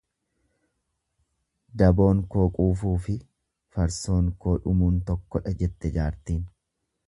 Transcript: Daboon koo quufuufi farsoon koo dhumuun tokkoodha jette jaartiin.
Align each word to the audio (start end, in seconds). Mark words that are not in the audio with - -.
Daboon 1.81 2.23
koo 2.37 2.47
quufuufi 2.57 3.19
farsoon 3.77 4.33
koo 4.47 4.57
dhumuun 4.65 4.99
tokkoodha 5.11 5.57
jette 5.63 5.97
jaartiin. 6.01 6.45